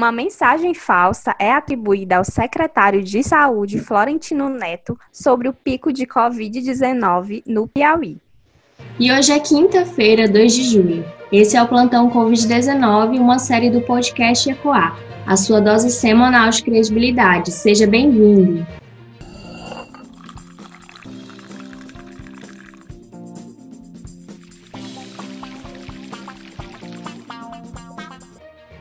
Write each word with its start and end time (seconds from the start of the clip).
Uma 0.00 0.10
mensagem 0.10 0.72
falsa 0.72 1.36
é 1.38 1.52
atribuída 1.52 2.16
ao 2.16 2.24
secretário 2.24 3.02
de 3.02 3.22
Saúde, 3.22 3.78
Florentino 3.78 4.48
Neto, 4.48 4.98
sobre 5.12 5.46
o 5.46 5.52
pico 5.52 5.92
de 5.92 6.06
Covid-19 6.06 7.42
no 7.46 7.68
Piauí. 7.68 8.16
E 8.98 9.12
hoje 9.12 9.30
é 9.30 9.38
quinta-feira, 9.38 10.26
2 10.26 10.54
de 10.54 10.62
julho. 10.62 11.04
Esse 11.30 11.54
é 11.54 11.62
o 11.62 11.68
Plantão 11.68 12.10
Covid-19, 12.10 13.20
uma 13.20 13.38
série 13.38 13.68
do 13.68 13.82
podcast 13.82 14.48
Ecoar, 14.48 14.98
a 15.26 15.36
sua 15.36 15.60
dose 15.60 15.90
semanal 15.90 16.48
de 16.48 16.62
credibilidade. 16.62 17.52
Seja 17.52 17.86
bem-vindo! 17.86 18.66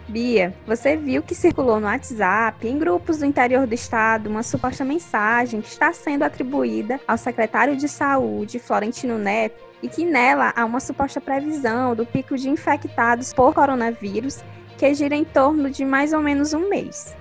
Bia, 0.10 0.56
você 0.66 0.98
viu 0.98 1.22
que 1.22 1.36
circulou 1.36 1.80
no 1.80 1.86
WhatsApp, 1.86 2.68
em 2.68 2.80
grupos 2.80 3.20
do 3.20 3.26
interior 3.26 3.68
do 3.68 3.76
estado, 3.76 4.28
uma 4.28 4.42
suposta 4.42 4.84
mensagem 4.84 5.62
que 5.62 5.68
está 5.68 5.94
sendo 5.94 6.24
atribuída 6.24 7.00
ao 7.08 7.16
secretário 7.16 7.76
de 7.76 7.88
Saúde, 7.88 8.58
Florentino 8.58 9.20
Neto, 9.20 9.64
e 9.84 9.88
que 9.88 10.04
nela 10.04 10.52
há 10.56 10.66
uma 10.66 10.80
suposta 10.80 11.22
previsão 11.22 11.96
do 11.96 12.08
pico 12.08 12.36
de 12.36 12.50
infectados 12.50 13.32
por 13.34 13.54
coronavírus, 13.54 14.44
que 14.80 14.94
gira 14.96 15.16
em 15.16 15.24
torno 15.24 15.70
de 15.70 15.86
mais 15.86 16.12
ou 16.12 16.22
menos 16.22 16.54
um 16.54 16.68
mês. 16.68 17.16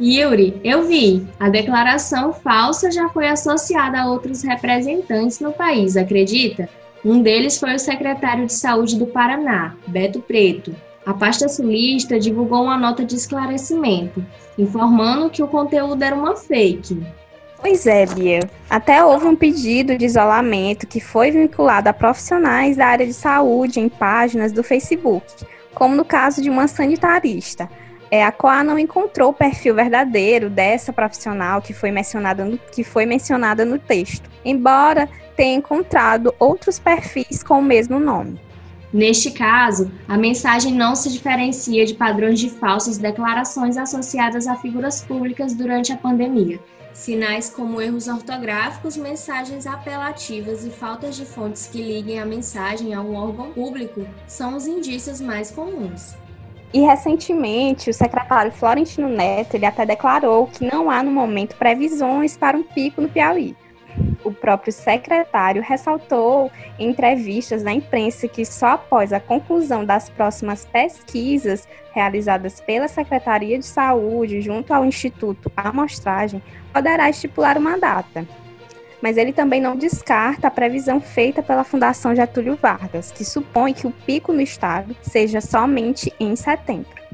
Yuri, 0.00 0.60
eu 0.64 0.86
vi. 0.86 1.26
A 1.38 1.48
declaração 1.48 2.32
falsa 2.32 2.90
já 2.90 3.08
foi 3.10 3.28
associada 3.28 4.00
a 4.00 4.06
outros 4.06 4.42
representantes 4.42 5.38
no 5.38 5.52
país, 5.52 5.96
acredita? 5.96 6.68
Um 7.04 7.22
deles 7.22 7.58
foi 7.58 7.74
o 7.74 7.78
secretário 7.78 8.46
de 8.46 8.52
Saúde 8.52 8.98
do 8.98 9.06
Paraná, 9.06 9.76
Beto 9.86 10.20
Preto, 10.20 10.74
a 11.08 11.14
pasta 11.14 11.48
sulista 11.48 12.20
divulgou 12.20 12.64
uma 12.64 12.76
nota 12.76 13.02
de 13.02 13.14
esclarecimento, 13.14 14.22
informando 14.58 15.30
que 15.30 15.42
o 15.42 15.48
conteúdo 15.48 16.02
era 16.02 16.14
uma 16.14 16.36
fake. 16.36 17.02
Pois 17.62 17.86
é, 17.86 18.04
Bia. 18.04 18.40
Até 18.68 19.02
houve 19.02 19.24
um 19.24 19.34
pedido 19.34 19.96
de 19.96 20.04
isolamento 20.04 20.86
que 20.86 21.00
foi 21.00 21.30
vinculado 21.30 21.88
a 21.88 21.94
profissionais 21.94 22.76
da 22.76 22.88
área 22.88 23.06
de 23.06 23.14
saúde 23.14 23.80
em 23.80 23.88
páginas 23.88 24.52
do 24.52 24.62
Facebook, 24.62 25.46
como 25.72 25.96
no 25.96 26.04
caso 26.04 26.42
de 26.42 26.50
uma 26.50 26.68
sanitarista. 26.68 27.70
É, 28.10 28.22
a 28.22 28.30
COA 28.30 28.62
não 28.62 28.78
encontrou 28.78 29.30
o 29.30 29.34
perfil 29.34 29.74
verdadeiro 29.74 30.50
dessa 30.50 30.92
profissional 30.92 31.62
que 31.62 31.72
foi 31.72 31.90
mencionada 31.90 32.44
no, 32.44 32.58
que 32.58 32.84
foi 32.84 33.06
mencionada 33.06 33.64
no 33.64 33.78
texto, 33.78 34.28
embora 34.44 35.08
tenha 35.34 35.56
encontrado 35.56 36.34
outros 36.38 36.78
perfis 36.78 37.42
com 37.42 37.60
o 37.60 37.62
mesmo 37.62 37.98
nome. 37.98 38.38
Neste 38.92 39.30
caso, 39.30 39.90
a 40.08 40.16
mensagem 40.16 40.72
não 40.72 40.96
se 40.96 41.10
diferencia 41.10 41.84
de 41.84 41.94
padrões 41.94 42.38
de 42.38 42.48
falsas 42.48 42.96
declarações 42.96 43.76
associadas 43.76 44.46
a 44.46 44.56
figuras 44.56 45.02
públicas 45.02 45.54
durante 45.54 45.92
a 45.92 45.96
pandemia. 45.96 46.58
Sinais 46.94 47.50
como 47.50 47.80
erros 47.80 48.08
ortográficos, 48.08 48.96
mensagens 48.96 49.66
apelativas 49.66 50.64
e 50.64 50.70
faltas 50.70 51.16
de 51.16 51.26
fontes 51.26 51.66
que 51.66 51.82
liguem 51.82 52.18
a 52.18 52.26
mensagem 52.26 52.94
a 52.94 53.02
um 53.02 53.14
órgão 53.14 53.52
público 53.52 54.06
são 54.26 54.56
os 54.56 54.66
indícios 54.66 55.20
mais 55.20 55.50
comuns. 55.50 56.16
E 56.72 56.80
recentemente, 56.80 57.90
o 57.90 57.94
secretário 57.94 58.52
Florentino 58.52 59.08
Neto 59.08 59.54
ele 59.54 59.66
até 59.66 59.86
declarou 59.86 60.46
que 60.46 60.66
não 60.70 60.90
há 60.90 61.02
no 61.02 61.10
momento 61.10 61.56
previsões 61.56 62.36
para 62.36 62.56
um 62.56 62.62
pico 62.62 63.00
no 63.00 63.08
Piauí 63.08 63.54
o 64.28 64.34
próprio 64.34 64.72
secretário 64.72 65.62
ressaltou 65.62 66.50
em 66.78 66.90
entrevistas 66.90 67.62
na 67.62 67.72
imprensa 67.72 68.28
que 68.28 68.44
só 68.44 68.68
após 68.68 69.12
a 69.12 69.20
conclusão 69.20 69.84
das 69.84 70.08
próximas 70.08 70.64
pesquisas 70.64 71.66
realizadas 71.92 72.60
pela 72.60 72.86
Secretaria 72.86 73.58
de 73.58 73.66
Saúde 73.66 74.40
junto 74.40 74.72
ao 74.72 74.84
Instituto 74.84 75.50
Amostragem 75.56 76.42
poderá 76.72 77.10
estipular 77.10 77.58
uma 77.58 77.78
data. 77.78 78.26
Mas 79.00 79.16
ele 79.16 79.32
também 79.32 79.60
não 79.60 79.76
descarta 79.76 80.48
a 80.48 80.50
previsão 80.50 81.00
feita 81.00 81.42
pela 81.42 81.64
Fundação 81.64 82.14
Getúlio 82.14 82.58
Vargas, 82.60 83.12
que 83.12 83.24
supõe 83.24 83.72
que 83.72 83.86
o 83.86 83.92
pico 83.92 84.32
no 84.32 84.40
estado 84.40 84.96
seja 85.02 85.40
somente 85.40 86.12
em 86.18 86.34
setembro. 86.34 87.07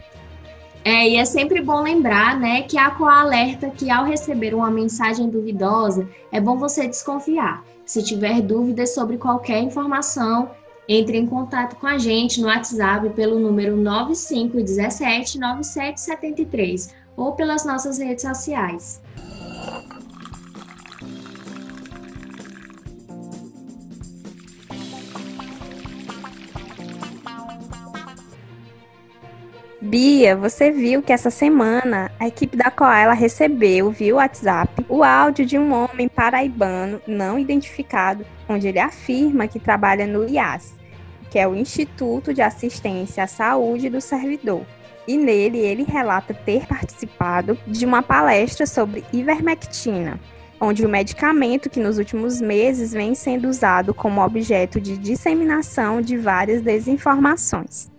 É, 0.84 1.09
e 1.09 1.17
é 1.17 1.25
sempre 1.25 1.62
bom 1.62 1.81
lembrar, 1.81 2.39
né, 2.39 2.62
que 2.62 2.77
a 2.77 2.91
COA 2.91 3.21
alerta 3.21 3.71
que 3.71 3.91
ao 3.91 4.05
receber 4.05 4.55
uma 4.55 4.71
mensagem 4.71 5.31
duvidosa, 5.31 6.06
é 6.31 6.39
bom 6.39 6.59
você 6.59 6.87
desconfiar. 6.87 7.65
Se 7.87 8.03
tiver 8.03 8.43
dúvidas 8.43 8.95
sobre 8.95 9.17
qualquer 9.17 9.61
informação, 9.62 10.50
entre 10.87 11.17
em 11.17 11.27
contato 11.27 11.77
com 11.77 11.87
a 11.87 11.97
gente 11.97 12.39
no 12.39 12.49
WhatsApp 12.49 13.09
pelo 13.11 13.39
número 13.39 13.77
9517 13.77 15.39
9773 15.39 16.95
ou 17.16 17.33
pelas 17.33 17.65
nossas 17.65 17.99
redes 17.99 18.22
sociais. 18.22 19.01
Bia, 29.87 30.34
você 30.34 30.71
viu 30.71 31.03
que 31.03 31.12
essa 31.12 31.28
semana 31.28 32.11
a 32.19 32.27
equipe 32.27 32.56
da 32.56 32.71
Coela 32.71 33.12
recebeu 33.12 33.91
via 33.91 34.15
WhatsApp 34.15 34.83
o 34.89 35.05
áudio 35.05 35.45
de 35.45 35.59
um 35.59 35.75
homem 35.75 36.09
paraibano 36.09 37.03
não 37.06 37.39
identificado, 37.39 38.25
onde 38.49 38.67
ele 38.67 38.78
afirma 38.78 39.47
que 39.47 39.61
trabalha 39.61 40.06
no 40.06 40.27
IAS, 40.27 40.75
que 41.31 41.39
é 41.39 41.47
o 41.47 41.55
Instituto 41.55 42.33
de 42.33 42.41
Assistência 42.41 43.25
à 43.25 43.27
Saúde 43.27 43.91
do 43.91 44.00
Servidor. 44.00 44.65
E 45.06 45.19
nele 45.19 45.59
ele 45.59 45.83
relata 45.83 46.33
ter 46.33 46.66
participado 46.66 47.59
de 47.66 47.84
uma 47.84 48.03
palestra 48.03 48.65
sobre 48.65 49.05
ivermectina, 49.12 50.19
onde 50.59 50.87
o 50.87 50.89
medicamento 50.89 51.69
que 51.69 51.78
nos 51.78 51.99
últimos 51.99 52.41
meses 52.41 52.93
vem 52.93 53.15
sendo 53.15 53.51
usado 53.51 53.93
como 53.93 54.25
objeto 54.25 54.81
de 54.81 54.97
disseminação 54.97 56.01
de 56.01 56.16
várias 56.16 56.62
desinformações 56.62 57.93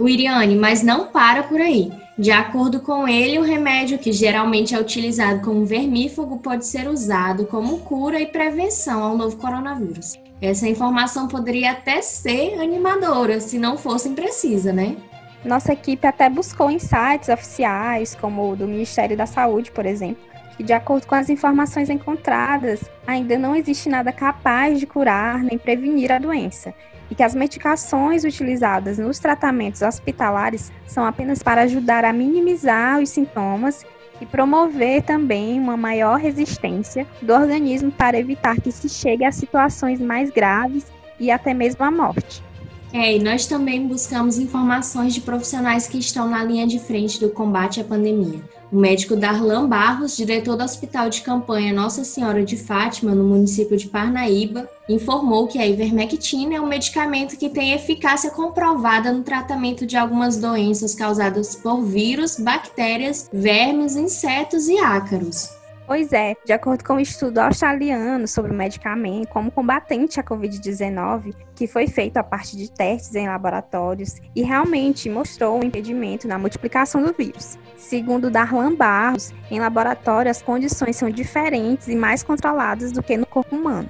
o 0.00 0.08
Iriane, 0.08 0.56
mas 0.56 0.82
não 0.82 1.06
para 1.06 1.42
por 1.42 1.60
aí. 1.60 1.92
De 2.18 2.30
acordo 2.30 2.80
com 2.80 3.06
ele, 3.06 3.38
o 3.38 3.42
remédio 3.42 3.98
que 3.98 4.12
geralmente 4.12 4.74
é 4.74 4.80
utilizado 4.80 5.40
como 5.42 5.64
vermífugo 5.64 6.38
pode 6.38 6.66
ser 6.66 6.88
usado 6.88 7.46
como 7.46 7.78
cura 7.78 8.20
e 8.20 8.26
prevenção 8.26 9.02
ao 9.02 9.16
novo 9.16 9.36
coronavírus. 9.36 10.18
Essa 10.40 10.68
informação 10.68 11.28
poderia 11.28 11.72
até 11.72 12.00
ser 12.02 12.60
animadora, 12.60 13.40
se 13.40 13.58
não 13.58 13.76
fosse 13.76 14.08
imprecisa, 14.08 14.72
né? 14.72 14.96
Nossa 15.44 15.72
equipe 15.72 16.06
até 16.06 16.28
buscou 16.28 16.70
em 16.70 16.78
sites 16.78 17.28
oficiais, 17.28 18.14
como 18.14 18.50
o 18.50 18.56
do 18.56 18.68
Ministério 18.68 19.16
da 19.16 19.26
Saúde, 19.26 19.70
por 19.70 19.86
exemplo, 19.86 20.22
que, 20.60 20.64
de 20.64 20.74
acordo 20.74 21.06
com 21.06 21.14
as 21.14 21.30
informações 21.30 21.88
encontradas, 21.88 22.82
ainda 23.06 23.38
não 23.38 23.56
existe 23.56 23.88
nada 23.88 24.12
capaz 24.12 24.78
de 24.78 24.86
curar 24.86 25.42
nem 25.42 25.56
prevenir 25.56 26.12
a 26.12 26.18
doença 26.18 26.74
e 27.10 27.14
que 27.14 27.22
as 27.22 27.34
medicações 27.34 28.24
utilizadas 28.24 28.98
nos 28.98 29.18
tratamentos 29.18 29.80
hospitalares 29.80 30.70
são 30.86 31.06
apenas 31.06 31.42
para 31.42 31.62
ajudar 31.62 32.04
a 32.04 32.12
minimizar 32.12 33.00
os 33.00 33.08
sintomas 33.08 33.86
e 34.20 34.26
promover 34.26 35.02
também 35.02 35.58
uma 35.58 35.78
maior 35.78 36.18
resistência 36.18 37.06
do 37.22 37.32
organismo 37.32 37.90
para 37.90 38.18
evitar 38.18 38.60
que 38.60 38.70
se 38.70 38.86
chegue 38.86 39.24
a 39.24 39.32
situações 39.32 39.98
mais 39.98 40.28
graves 40.28 40.84
e 41.18 41.30
até 41.30 41.54
mesmo 41.54 41.82
a 41.86 41.90
morte. 41.90 42.44
É, 42.92 43.16
e 43.16 43.18
nós 43.18 43.46
também 43.46 43.86
buscamos 43.86 44.38
informações 44.38 45.14
de 45.14 45.22
profissionais 45.22 45.88
que 45.88 45.96
estão 45.96 46.28
na 46.28 46.44
linha 46.44 46.66
de 46.66 46.78
frente 46.78 47.18
do 47.18 47.30
combate 47.30 47.80
à 47.80 47.84
pandemia. 47.84 48.59
O 48.72 48.76
médico 48.76 49.16
Darlan 49.16 49.68
Barros, 49.68 50.16
diretor 50.16 50.56
do 50.56 50.62
Hospital 50.62 51.10
de 51.10 51.22
Campanha 51.22 51.72
Nossa 51.72 52.04
Senhora 52.04 52.44
de 52.44 52.56
Fátima, 52.56 53.12
no 53.14 53.24
município 53.24 53.76
de 53.76 53.88
Parnaíba, 53.88 54.68
informou 54.88 55.48
que 55.48 55.58
a 55.58 55.66
ivermectina 55.66 56.54
é 56.54 56.60
um 56.60 56.66
medicamento 56.66 57.36
que 57.36 57.48
tem 57.48 57.72
eficácia 57.72 58.30
comprovada 58.30 59.12
no 59.12 59.24
tratamento 59.24 59.84
de 59.84 59.96
algumas 59.96 60.36
doenças 60.36 60.94
causadas 60.94 61.56
por 61.56 61.82
vírus, 61.82 62.38
bactérias, 62.38 63.28
vermes, 63.32 63.96
insetos 63.96 64.68
e 64.68 64.78
ácaros. 64.78 65.59
Pois 65.90 66.12
é, 66.12 66.36
de 66.46 66.52
acordo 66.52 66.84
com 66.84 66.94
um 66.94 67.00
estudo 67.00 67.38
australiano 67.38 68.28
sobre 68.28 68.52
o 68.52 68.54
medicamento 68.54 69.26
como 69.26 69.50
combatente 69.50 70.20
à 70.20 70.22
Covid-19, 70.22 71.34
que 71.52 71.66
foi 71.66 71.88
feito 71.88 72.16
a 72.16 72.22
partir 72.22 72.58
de 72.58 72.70
testes 72.70 73.12
em 73.16 73.26
laboratórios 73.26 74.20
e 74.36 74.42
realmente 74.44 75.10
mostrou 75.10 75.58
um 75.58 75.64
impedimento 75.64 76.28
na 76.28 76.38
multiplicação 76.38 77.02
do 77.02 77.12
vírus. 77.12 77.58
Segundo 77.76 78.30
Darlan 78.30 78.72
Barros, 78.76 79.34
em 79.50 79.58
laboratório 79.58 80.30
as 80.30 80.40
condições 80.40 80.94
são 80.94 81.10
diferentes 81.10 81.88
e 81.88 81.96
mais 81.96 82.22
controladas 82.22 82.92
do 82.92 83.02
que 83.02 83.16
no 83.16 83.26
corpo 83.26 83.56
humano. 83.56 83.88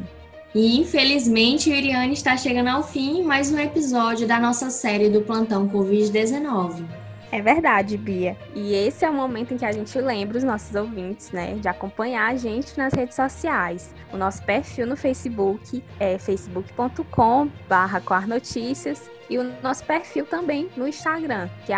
E 0.55 0.81
infelizmente 0.81 1.69
o 1.69 1.75
Iriane 1.75 2.15
está 2.15 2.35
chegando 2.35 2.69
ao 2.69 2.83
fim 2.83 3.23
mais 3.23 3.53
um 3.53 3.59
episódio 3.59 4.27
da 4.27 4.41
nossa 4.41 4.71
série 4.71 5.11
do 5.11 5.21
Plantão 5.21 5.69
Covid-19. 5.69 6.83
É 7.33 7.41
verdade, 7.41 7.97
Bia. 7.97 8.37
E 8.55 8.75
esse 8.75 9.05
é 9.05 9.11
o 9.11 9.15
momento 9.15 9.55
em 9.55 9.57
que 9.57 9.65
a 9.65 9.71
gente 9.71 9.97
lembra 10.01 10.37
os 10.37 10.43
nossos 10.43 10.75
ouvintes, 10.75 11.31
né, 11.31 11.55
de 11.55 11.69
acompanhar 11.69 12.29
a 12.29 12.35
gente 12.35 12.77
nas 12.77 12.93
redes 12.93 13.15
sociais. 13.15 13.95
O 14.13 14.17
nosso 14.17 14.43
perfil 14.43 14.85
no 14.85 14.97
Facebook 14.97 15.81
é 16.01 16.19
facebook.com/coarnoticias 16.19 19.09
e 19.29 19.39
o 19.39 19.45
nosso 19.63 19.85
perfil 19.85 20.27
também 20.27 20.69
no 20.77 20.89
Instagram, 20.89 21.49
que 21.65 21.73
é 21.73 21.77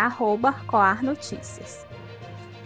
@coarnoticias. 0.66 1.84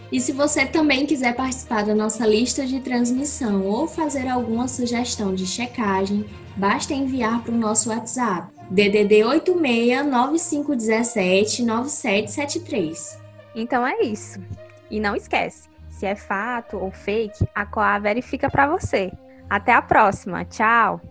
E 0.09 0.21
se 0.21 0.31
você 0.31 0.65
também 0.65 1.05
quiser 1.05 1.35
participar 1.35 1.83
da 1.83 1.93
nossa 1.93 2.25
lista 2.25 2.65
de 2.65 2.79
transmissão 2.79 3.65
ou 3.65 3.85
fazer 3.85 4.29
alguma 4.29 4.69
sugestão 4.69 5.35
de 5.35 5.45
checagem, 5.45 6.25
basta 6.55 6.93
enviar 6.93 7.43
para 7.43 7.53
o 7.53 7.57
nosso 7.57 7.89
WhatsApp 7.89 8.56
DDD 8.69 9.23
86 9.23 10.05
9517 10.05 11.63
9773. 11.63 13.19
Então 13.55 13.85
é 13.85 14.01
isso. 14.01 14.39
E 14.89 14.99
não 14.99 15.15
esquece, 15.15 15.67
se 15.89 16.05
é 16.05 16.15
fato 16.15 16.77
ou 16.77 16.91
fake, 16.91 17.47
a 17.55 17.65
Coa 17.65 17.97
verifica 17.99 18.49
para 18.49 18.67
você. 18.67 19.11
Até 19.49 19.73
a 19.73 19.81
próxima. 19.81 20.45
Tchau. 20.45 21.01